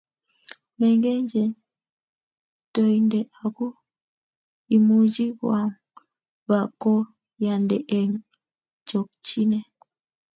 [0.79, 1.49] Mengechen
[2.73, 3.67] toynde aku
[4.75, 5.69] imuchi koam
[6.49, 8.17] bakoyande eng'
[8.89, 9.59] chokchine